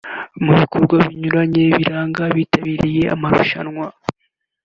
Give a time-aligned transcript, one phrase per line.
[0.43, 3.85] Mu bikorwa binyuranye biranga abitabiriye amarushanwa